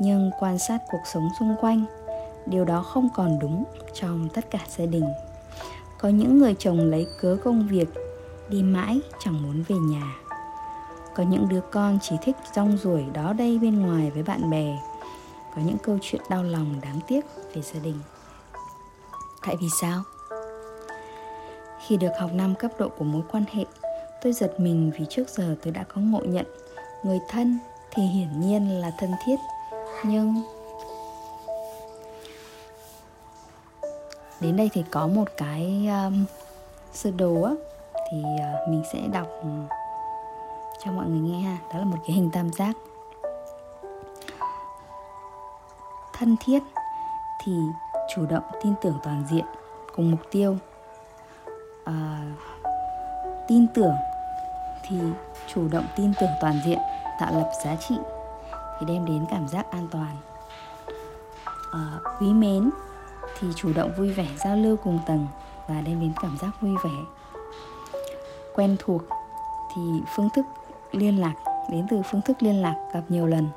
Nhưng 0.00 0.30
quan 0.40 0.58
sát 0.58 0.78
cuộc 0.90 1.02
sống 1.12 1.28
xung 1.38 1.56
quanh, 1.60 1.84
điều 2.46 2.64
đó 2.64 2.82
không 2.82 3.08
còn 3.14 3.38
đúng 3.38 3.64
trong 3.94 4.28
tất 4.34 4.50
cả 4.50 4.58
gia 4.68 4.86
đình. 4.86 5.08
Có 5.98 6.08
những 6.08 6.38
người 6.38 6.54
chồng 6.58 6.78
lấy 6.78 7.06
cớ 7.20 7.36
công 7.44 7.68
việc, 7.68 7.88
đi 8.48 8.62
mãi 8.62 9.00
chẳng 9.24 9.42
muốn 9.42 9.64
về 9.68 9.76
nhà. 9.76 10.16
Có 11.14 11.22
những 11.22 11.48
đứa 11.48 11.60
con 11.60 11.98
chỉ 12.02 12.16
thích 12.22 12.36
rong 12.56 12.76
ruổi 12.76 13.04
đó 13.12 13.32
đây 13.32 13.58
bên 13.58 13.80
ngoài 13.80 14.10
với 14.10 14.22
bạn 14.22 14.50
bè. 14.50 14.78
Có 15.56 15.62
những 15.62 15.78
câu 15.78 15.98
chuyện 16.02 16.22
đau 16.30 16.42
lòng 16.42 16.74
đáng 16.82 17.00
tiếc 17.06 17.20
về 17.54 17.62
gia 17.62 17.80
đình. 17.80 17.98
Tại 19.46 19.56
vì 19.60 19.66
sao? 19.80 20.02
Khi 21.86 21.96
được 21.96 22.12
học 22.20 22.30
năm 22.32 22.54
cấp 22.54 22.70
độ 22.78 22.88
của 22.88 23.04
mối 23.04 23.22
quan 23.32 23.44
hệ 23.52 23.64
tôi 24.22 24.32
giật 24.32 24.60
mình 24.60 24.90
vì 24.98 25.06
trước 25.08 25.28
giờ 25.28 25.56
tôi 25.62 25.72
đã 25.72 25.84
có 25.94 26.00
ngộ 26.00 26.20
nhận. 26.20 26.46
Người 27.02 27.20
thân 27.28 27.58
thì 27.90 28.02
hiển 28.02 28.40
nhiên 28.40 28.80
là 28.80 28.90
thân 28.98 29.10
thiết 29.26 29.36
nhưng 30.04 30.42
đến 34.40 34.56
đây 34.56 34.70
thì 34.72 34.84
có 34.90 35.06
một 35.06 35.28
cái 35.36 35.88
um, 35.88 36.24
sơ 36.92 37.10
đồ 37.10 37.42
á 37.42 37.52
thì 38.10 38.18
uh, 38.18 38.68
mình 38.68 38.82
sẽ 38.92 38.98
đọc 39.12 39.26
cho 40.84 40.92
mọi 40.92 41.06
người 41.06 41.30
nghe 41.30 41.40
ha. 41.40 41.58
Đó 41.72 41.78
là 41.78 41.84
một 41.84 41.98
cái 42.06 42.16
hình 42.16 42.30
tam 42.32 42.50
giác. 42.52 42.76
Thân 46.12 46.36
thiết 46.44 46.62
thì 47.44 47.52
chủ 48.14 48.26
động 48.26 48.44
tin 48.62 48.74
tưởng 48.82 48.98
toàn 49.02 49.24
diện 49.30 49.44
cùng 49.96 50.10
mục 50.10 50.20
tiêu. 50.30 50.56
Uh, 51.90 52.47
tin 53.48 53.66
tưởng 53.74 53.94
thì 54.82 55.00
chủ 55.46 55.68
động 55.68 55.86
tin 55.96 56.12
tưởng 56.20 56.30
toàn 56.40 56.60
diện 56.64 56.78
tạo 57.20 57.32
lập 57.32 57.50
giá 57.64 57.76
trị 57.88 57.94
thì 58.78 58.86
đem 58.86 59.04
đến 59.04 59.26
cảm 59.30 59.48
giác 59.48 59.70
an 59.70 59.88
toàn. 59.90 60.16
À, 61.72 61.98
quý 62.20 62.26
mến 62.26 62.70
thì 63.38 63.48
chủ 63.56 63.72
động 63.72 63.92
vui 63.98 64.12
vẻ 64.12 64.26
giao 64.44 64.56
lưu 64.56 64.76
cùng 64.76 64.98
tầng 65.06 65.26
và 65.68 65.80
đem 65.80 66.00
đến 66.00 66.12
cảm 66.22 66.38
giác 66.38 66.50
vui 66.60 66.74
vẻ. 66.84 66.90
Quen 68.54 68.76
thuộc 68.78 69.02
thì 69.74 69.82
phương 70.16 70.28
thức 70.34 70.46
liên 70.92 71.20
lạc 71.20 71.34
đến 71.70 71.86
từ 71.90 72.02
phương 72.10 72.22
thức 72.22 72.36
liên 72.40 72.62
lạc 72.62 72.74
gặp 72.92 73.02
nhiều 73.08 73.26
lần 73.26 73.48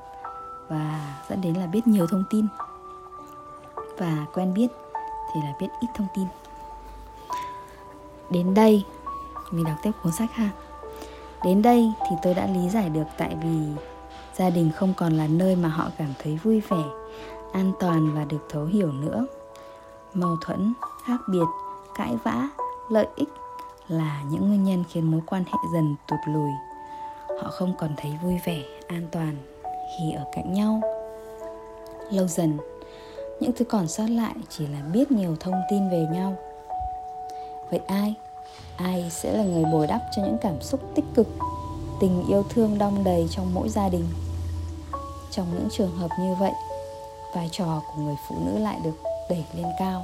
và 0.67 1.15
dẫn 1.29 1.41
đến 1.41 1.53
là 1.53 1.65
biết 1.65 1.87
nhiều 1.87 2.07
thông 2.07 2.23
tin. 2.29 2.47
Và 3.97 4.25
quen 4.33 4.53
biết 4.53 4.67
thì 5.33 5.41
là 5.41 5.53
biết 5.59 5.67
ít 5.79 5.87
thông 5.95 6.07
tin. 6.15 6.25
Đến 8.29 8.53
đây 8.53 8.85
mình 9.51 9.65
đọc 9.65 9.75
tiếp 9.83 9.91
cuốn 10.03 10.11
sách 10.11 10.31
ha. 10.31 10.49
Đến 11.43 11.61
đây 11.61 11.93
thì 12.09 12.15
tôi 12.21 12.33
đã 12.33 12.47
lý 12.47 12.69
giải 12.69 12.89
được 12.89 13.03
tại 13.17 13.35
vì 13.43 13.59
gia 14.35 14.49
đình 14.49 14.71
không 14.75 14.93
còn 14.97 15.13
là 15.13 15.27
nơi 15.27 15.55
mà 15.55 15.69
họ 15.69 15.89
cảm 15.97 16.13
thấy 16.23 16.39
vui 16.43 16.59
vẻ, 16.59 16.83
an 17.53 17.71
toàn 17.79 18.15
và 18.15 18.25
được 18.25 18.45
thấu 18.49 18.65
hiểu 18.65 18.91
nữa. 18.91 19.25
Mâu 20.13 20.37
thuẫn, 20.41 20.73
khác 21.05 21.17
biệt, 21.29 21.45
cãi 21.95 22.15
vã, 22.23 22.49
lợi 22.89 23.07
ích 23.15 23.29
là 23.87 24.21
những 24.29 24.47
nguyên 24.47 24.63
nhân 24.63 24.83
khiến 24.89 25.11
mối 25.11 25.21
quan 25.27 25.43
hệ 25.43 25.59
dần 25.73 25.95
tụt 26.07 26.19
lùi. 26.25 26.51
Họ 27.41 27.49
không 27.49 27.73
còn 27.79 27.89
thấy 27.97 28.17
vui 28.23 28.39
vẻ, 28.45 28.61
an 28.87 29.07
toàn 29.11 29.35
khi 29.63 30.11
ở 30.11 30.23
cạnh 30.35 30.53
nhau. 30.53 30.81
Lâu 32.11 32.27
dần, 32.27 32.57
những 33.39 33.51
thứ 33.55 33.65
còn 33.65 33.87
sót 33.87 34.07
lại 34.09 34.35
chỉ 34.49 34.67
là 34.67 34.79
biết 34.93 35.11
nhiều 35.11 35.35
thông 35.39 35.61
tin 35.69 35.89
về 35.89 36.07
nhau. 36.11 36.35
Vậy 37.69 37.79
ai 37.87 38.15
ai 38.77 39.09
sẽ 39.09 39.37
là 39.37 39.43
người 39.43 39.65
bồi 39.65 39.87
đắp 39.87 40.01
cho 40.15 40.21
những 40.21 40.37
cảm 40.41 40.61
xúc 40.61 40.81
tích 40.95 41.05
cực, 41.15 41.27
tình 41.99 42.23
yêu 42.27 42.43
thương 42.49 42.77
đong 42.77 43.03
đầy 43.03 43.27
trong 43.31 43.53
mỗi 43.53 43.69
gia 43.69 43.89
đình? 43.89 44.07
Trong 45.31 45.47
những 45.53 45.67
trường 45.71 45.95
hợp 45.97 46.09
như 46.19 46.35
vậy, 46.39 46.51
vai 47.35 47.49
trò 47.51 47.81
của 47.87 48.01
người 48.01 48.15
phụ 48.29 48.35
nữ 48.45 48.57
lại 48.57 48.79
được 48.83 48.95
đẩy 49.29 49.45
lên 49.53 49.67
cao. 49.79 50.03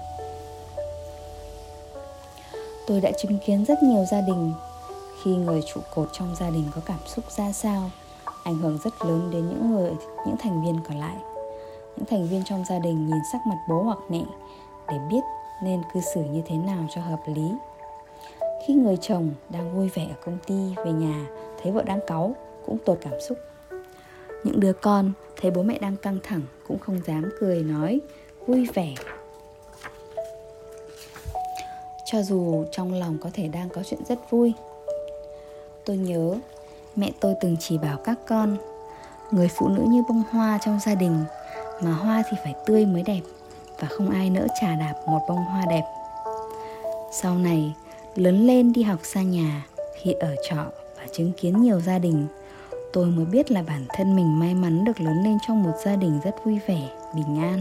Tôi 2.87 3.01
đã 3.01 3.11
chứng 3.21 3.37
kiến 3.45 3.65
rất 3.65 3.83
nhiều 3.83 4.05
gia 4.11 4.21
đình. 4.21 4.53
Khi 5.23 5.35
người 5.35 5.61
trụ 5.73 5.81
cột 5.95 6.09
trong 6.13 6.35
gia 6.39 6.49
đình 6.49 6.65
có 6.75 6.81
cảm 6.85 6.99
xúc 7.07 7.25
ra 7.37 7.51
sao, 7.51 7.89
ảnh 8.43 8.57
hưởng 8.57 8.79
rất 8.83 9.05
lớn 9.05 9.29
đến 9.31 9.49
những 9.49 9.71
người, 9.71 9.91
những 10.25 10.37
thành 10.39 10.65
viên 10.65 10.79
còn 10.87 10.99
lại. 10.99 11.15
Những 11.95 12.05
thành 12.05 12.27
viên 12.27 12.43
trong 12.43 12.65
gia 12.69 12.79
đình 12.79 13.07
nhìn 13.07 13.19
sắc 13.31 13.47
mặt 13.47 13.57
bố 13.69 13.83
hoặc 13.83 13.97
mẹ 14.09 14.21
để 14.87 14.99
biết 15.09 15.21
nên 15.63 15.81
cư 15.93 16.01
xử 16.13 16.21
như 16.23 16.41
thế 16.47 16.55
nào 16.55 16.87
cho 16.95 17.01
hợp 17.01 17.19
lý 17.25 17.51
khi 18.67 18.73
người 18.73 18.97
chồng 19.01 19.29
đang 19.49 19.75
vui 19.75 19.89
vẻ 19.95 20.07
ở 20.09 20.15
công 20.25 20.37
ty, 20.47 20.55
về 20.85 20.91
nhà, 20.91 21.27
thấy 21.61 21.71
vợ 21.71 21.83
đang 21.83 21.99
cáu, 22.07 22.35
cũng 22.65 22.77
tột 22.85 22.97
cảm 23.01 23.13
xúc. 23.29 23.37
Những 24.43 24.59
đứa 24.59 24.73
con 24.73 25.11
thấy 25.41 25.51
bố 25.51 25.63
mẹ 25.63 25.79
đang 25.79 25.97
căng 25.97 26.19
thẳng 26.23 26.41
cũng 26.67 26.79
không 26.79 26.99
dám 27.05 27.29
cười 27.39 27.63
nói, 27.63 27.99
vui 28.47 28.67
vẻ. 28.73 28.93
Cho 32.05 32.21
dù 32.21 32.65
trong 32.71 32.93
lòng 32.93 33.17
có 33.21 33.29
thể 33.33 33.47
đang 33.47 33.69
có 33.69 33.83
chuyện 33.83 33.99
rất 34.09 34.19
vui, 34.29 34.53
tôi 35.85 35.97
nhớ 35.97 36.35
mẹ 36.95 37.11
tôi 37.19 37.35
từng 37.41 37.55
chỉ 37.59 37.77
bảo 37.77 37.97
các 38.03 38.19
con, 38.27 38.57
người 39.31 39.49
phụ 39.55 39.67
nữ 39.67 39.83
như 39.87 40.03
bông 40.09 40.23
hoa 40.31 40.59
trong 40.65 40.79
gia 40.85 40.95
đình, 40.95 41.23
mà 41.81 41.91
hoa 41.91 42.23
thì 42.31 42.37
phải 42.43 42.55
tươi 42.65 42.85
mới 42.85 43.03
đẹp, 43.03 43.21
và 43.79 43.87
không 43.87 44.09
ai 44.09 44.29
nỡ 44.29 44.47
trà 44.61 44.75
đạp 44.75 44.93
một 45.07 45.19
bông 45.27 45.45
hoa 45.45 45.65
đẹp. 45.69 45.83
Sau 47.11 47.35
này 47.35 47.73
lớn 48.17 48.47
lên 48.47 48.73
đi 48.73 48.83
học 48.83 48.99
xa 49.03 49.21
nhà, 49.21 49.65
khi 50.01 50.11
ở 50.11 50.35
trọ 50.49 50.65
và 50.97 51.07
chứng 51.11 51.31
kiến 51.31 51.61
nhiều 51.61 51.79
gia 51.79 51.99
đình, 51.99 52.27
tôi 52.93 53.05
mới 53.05 53.25
biết 53.25 53.51
là 53.51 53.63
bản 53.63 53.85
thân 53.89 54.15
mình 54.15 54.39
may 54.39 54.53
mắn 54.53 54.85
được 54.85 55.01
lớn 55.01 55.23
lên 55.23 55.37
trong 55.47 55.63
một 55.63 55.71
gia 55.85 55.95
đình 55.95 56.19
rất 56.23 56.35
vui 56.45 56.59
vẻ, 56.67 56.89
bình 57.15 57.39
an. 57.41 57.59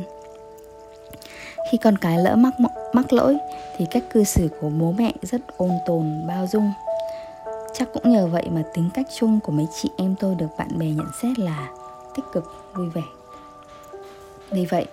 Khi 1.71 1.79
con 1.83 1.99
cái 1.99 2.19
lỡ 2.19 2.37
mắc 2.37 2.55
mắc 2.93 3.13
lỗi, 3.13 3.37
thì 3.77 3.87
cách 3.91 4.05
cư 4.13 4.25
xử 4.25 4.49
của 4.61 4.69
bố 4.69 4.95
mẹ 4.99 5.13
rất 5.23 5.41
ôn 5.57 5.71
tồn, 5.87 6.27
bao 6.29 6.47
dung. 6.53 6.73
Chắc 7.75 7.89
cũng 7.93 8.13
nhờ 8.13 8.27
vậy 8.27 8.49
mà 8.51 8.63
tính 8.75 8.91
cách 8.95 9.07
chung 9.19 9.41
của 9.41 9.53
mấy 9.53 9.67
chị 9.83 9.89
em 9.97 10.15
tôi 10.21 10.35
được 10.35 10.49
bạn 10.59 10.79
bè 10.79 10.87
nhận 10.87 11.07
xét 11.23 11.39
là 11.39 11.69
tích 12.17 12.25
cực, 12.33 12.45
vui 12.75 12.89
vẻ. 12.89 13.03
Vì 14.51 14.67
vậy, 14.67 14.87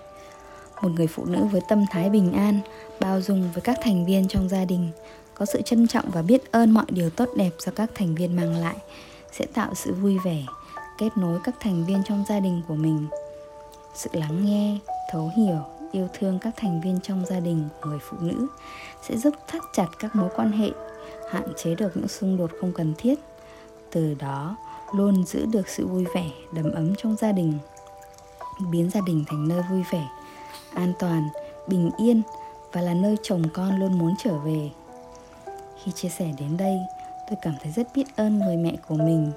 một 0.82 0.88
người 0.88 1.06
phụ 1.06 1.24
nữ 1.24 1.44
với 1.44 1.60
tâm 1.68 1.84
thái 1.90 2.10
bình 2.10 2.32
an, 2.32 2.60
bao 3.00 3.20
dung 3.20 3.50
với 3.54 3.62
các 3.62 3.78
thành 3.82 4.06
viên 4.06 4.28
trong 4.28 4.48
gia 4.48 4.64
đình 4.64 4.90
có 5.34 5.46
sự 5.46 5.62
trân 5.62 5.86
trọng 5.86 6.10
và 6.10 6.22
biết 6.22 6.52
ơn 6.52 6.70
mọi 6.70 6.84
điều 6.88 7.10
tốt 7.10 7.28
đẹp 7.36 7.50
do 7.58 7.72
các 7.76 7.90
thành 7.94 8.14
viên 8.14 8.36
mang 8.36 8.56
lại, 8.56 8.76
sẽ 9.32 9.46
tạo 9.46 9.74
sự 9.74 9.94
vui 9.94 10.18
vẻ, 10.24 10.42
kết 10.98 11.16
nối 11.16 11.38
các 11.44 11.54
thành 11.60 11.84
viên 11.84 12.02
trong 12.08 12.24
gia 12.28 12.40
đình 12.40 12.62
của 12.68 12.74
mình. 12.74 13.06
Sự 13.94 14.10
lắng 14.12 14.44
nghe, 14.44 14.78
thấu 15.12 15.30
hiểu, 15.36 15.58
yêu 15.92 16.08
thương 16.18 16.38
các 16.38 16.54
thành 16.56 16.80
viên 16.80 17.00
trong 17.02 17.26
gia 17.26 17.40
đình 17.40 17.68
của 17.80 17.90
người 17.90 17.98
phụ 18.10 18.16
nữ 18.20 18.46
sẽ 19.08 19.16
giúp 19.16 19.34
thắt 19.48 19.62
chặt 19.72 19.86
các 19.98 20.16
mối 20.16 20.30
quan 20.36 20.52
hệ, 20.52 20.70
hạn 21.30 21.52
chế 21.56 21.74
được 21.74 21.96
những 21.96 22.08
xung 22.08 22.36
đột 22.36 22.50
không 22.60 22.72
cần 22.72 22.94
thiết, 22.98 23.18
từ 23.90 24.14
đó 24.14 24.56
luôn 24.94 25.24
giữ 25.24 25.46
được 25.46 25.68
sự 25.68 25.86
vui 25.86 26.04
vẻ, 26.14 26.30
đầm 26.52 26.72
ấm 26.72 26.94
trong 26.98 27.16
gia 27.16 27.32
đình, 27.32 27.58
biến 28.70 28.90
gia 28.90 29.00
đình 29.06 29.24
thành 29.28 29.48
nơi 29.48 29.62
vui 29.70 29.82
vẻ, 29.92 30.08
an 30.74 30.92
toàn, 30.98 31.28
bình 31.68 31.90
yên 31.98 32.22
và 32.72 32.80
là 32.80 32.94
nơi 32.94 33.16
chồng 33.22 33.42
con 33.54 33.80
luôn 33.80 33.98
muốn 33.98 34.14
trở 34.24 34.38
về 34.38 34.70
khi 35.84 35.92
chia 35.92 36.08
sẻ 36.08 36.32
đến 36.38 36.56
đây, 36.56 36.78
tôi 37.30 37.38
cảm 37.42 37.54
thấy 37.62 37.72
rất 37.72 37.86
biết 37.94 38.04
ơn 38.16 38.38
người 38.38 38.56
mẹ 38.56 38.76
của 38.88 38.94
mình. 38.94 39.32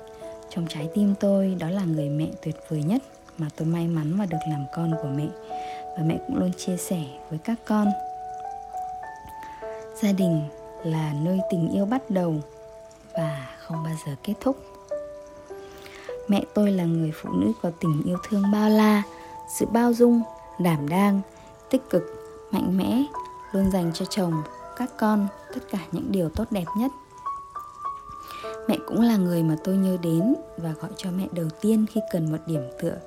Trong 0.50 0.68
trái 0.68 0.90
tim 0.94 1.16
tôi, 1.20 1.56
đó 1.60 1.70
là 1.70 1.84
người 1.84 2.10
mẹ 2.10 2.28
tuyệt 2.44 2.56
vời 2.70 2.84
nhất 2.84 3.02
mà 3.38 3.48
tôi 3.56 3.68
may 3.68 3.88
mắn 3.88 4.18
mà 4.18 4.26
được 4.26 4.38
làm 4.50 4.66
con 4.74 4.92
của 5.02 5.10
mẹ. 5.16 5.28
Và 5.98 6.04
mẹ 6.04 6.18
cũng 6.28 6.38
luôn 6.40 6.52
chia 6.58 6.78
sẻ 6.78 7.04
với 7.30 7.40
các 7.44 7.56
con. 7.66 7.88
Gia 10.02 10.12
đình 10.12 10.42
là 10.84 11.14
nơi 11.22 11.40
tình 11.52 11.70
yêu 11.74 11.86
bắt 11.86 12.10
đầu 12.10 12.36
và 13.14 13.48
không 13.60 13.84
bao 13.84 13.94
giờ 14.06 14.12
kết 14.24 14.34
thúc. 14.42 14.58
Mẹ 16.28 16.42
tôi 16.54 16.72
là 16.72 16.84
người 16.84 17.12
phụ 17.22 17.30
nữ 17.30 17.52
có 17.62 17.72
tình 17.82 18.04
yêu 18.06 18.18
thương 18.30 18.44
bao 18.52 18.70
la, 18.70 19.04
sự 19.60 19.66
bao 19.66 19.94
dung, 19.94 20.22
đảm 20.60 20.90
đang, 20.90 21.22
tích 21.70 21.82
cực, 21.90 22.04
mạnh 22.52 22.78
mẽ, 22.78 23.04
luôn 23.52 23.72
dành 23.72 23.92
cho 23.94 24.06
chồng 24.06 24.44
các 24.78 24.90
con 24.98 25.28
tất 25.54 25.60
cả 25.72 25.80
những 25.92 26.12
điều 26.12 26.30
tốt 26.30 26.46
đẹp 26.52 26.66
nhất. 26.78 26.92
Mẹ 28.68 28.78
cũng 28.88 29.02
là 29.02 29.18
người 29.18 29.44
mà 29.44 29.56
tôi 29.64 29.78
nhớ 29.78 29.98
đến 30.02 30.36
và 30.58 30.74
gọi 30.82 30.92
cho 30.98 31.12
mẹ 31.12 31.28
đầu 31.32 31.48
tiên 31.62 31.86
khi 31.92 32.02
cần 32.12 32.32
một 32.32 32.38
điểm 32.46 32.62
tựa. 32.82 32.98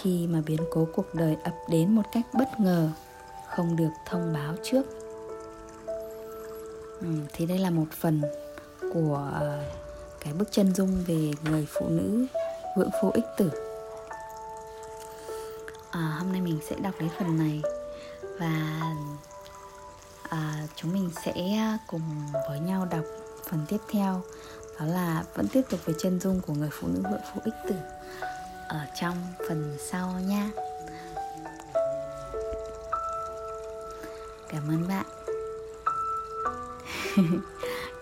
Khi 0.00 0.26
mà 0.26 0.42
biến 0.46 0.60
cố 0.70 0.88
cuộc 0.94 1.14
đời 1.14 1.36
ập 1.44 1.54
đến 1.70 1.94
một 1.94 2.02
cách 2.12 2.26
bất 2.32 2.60
ngờ 2.60 2.88
không 3.48 3.76
được 3.76 3.90
thông 4.06 4.32
báo 4.32 4.54
trước. 4.62 4.82
Ừ, 7.00 7.06
thì 7.32 7.46
đây 7.46 7.58
là 7.58 7.70
một 7.70 7.86
phần 8.00 8.22
của 8.92 9.30
ờ, 9.40 9.62
cái 10.20 10.32
bức 10.32 10.52
chân 10.52 10.74
dung 10.74 11.04
về 11.06 11.30
người 11.44 11.66
phụ 11.70 11.88
nữ 11.88 12.26
vượng 12.76 12.90
phu 13.02 13.10
ích 13.10 13.24
tử. 13.36 13.50
À, 15.90 16.16
hôm 16.18 16.32
nay 16.32 16.40
mình 16.40 16.58
sẽ 16.70 16.76
đọc 16.82 16.94
đến 17.00 17.08
phần 17.18 17.38
này 17.38 17.62
và 18.40 18.80
à, 20.30 20.66
chúng 20.76 20.92
mình 20.92 21.10
sẽ 21.24 21.32
à, 21.56 21.78
cùng 21.86 22.02
với 22.48 22.60
nhau 22.60 22.86
đọc 22.90 23.04
phần 23.50 23.66
tiếp 23.68 23.80
theo. 23.92 24.22
Đó 24.80 24.86
là 24.86 25.24
vẫn 25.34 25.48
tiếp 25.52 25.62
tục 25.70 25.80
về 25.84 25.94
chân 25.98 26.20
dung 26.20 26.40
của 26.40 26.54
người 26.54 26.70
phụ 26.72 26.88
nữ 26.88 27.02
vợ 27.02 27.18
phụ 27.34 27.40
ích 27.44 27.54
tử 27.68 27.74
ở 28.68 28.86
trong 29.00 29.16
phần 29.48 29.76
sau 29.90 30.20
nha. 30.20 30.50
Cảm 34.48 34.68
ơn 34.68 34.88
bạn. 34.88 35.06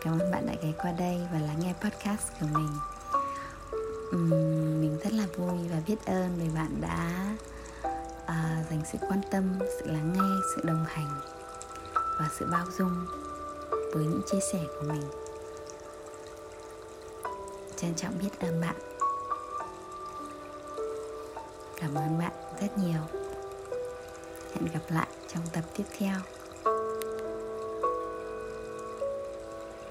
Cảm 0.05 0.19
ơn 0.19 0.31
bạn 0.31 0.47
đã 0.47 0.55
ghé 0.63 0.73
qua 0.79 0.93
đây 0.93 1.21
và 1.33 1.39
lắng 1.39 1.57
nghe 1.59 1.75
podcast 1.81 2.33
của 2.41 2.47
mình. 2.53 2.79
Uhm, 4.17 4.31
mình 4.81 4.99
rất 5.05 5.13
là 5.13 5.27
vui 5.37 5.69
và 5.71 5.77
biết 5.87 6.07
ơn 6.07 6.39
vì 6.39 6.49
bạn 6.55 6.81
đã 6.81 7.35
uh, 8.23 8.71
dành 8.71 8.83
sự 8.93 8.99
quan 9.09 9.21
tâm 9.31 9.59
sự 9.79 9.87
lắng 9.87 10.13
nghe 10.13 10.41
sự 10.57 10.63
đồng 10.65 10.85
hành 10.89 11.21
và 12.19 12.29
sự 12.39 12.47
bao 12.51 12.67
dung 12.79 13.07
với 13.95 14.05
những 14.05 14.23
chia 14.27 14.41
sẻ 14.53 14.65
của 14.79 14.87
mình. 14.87 15.03
Trân 17.77 17.95
trọng 17.95 18.19
biết 18.19 18.41
ơn 18.41 18.61
bạn. 18.61 18.77
Cảm 21.77 21.95
ơn 21.95 22.19
bạn 22.19 22.33
rất 22.61 22.79
nhiều. 22.79 23.03
Hẹn 24.55 24.67
gặp 24.73 24.83
lại 24.89 25.09
trong 25.29 25.43
tập 25.53 25.65
tiếp 25.77 25.85
theo. 25.99 26.17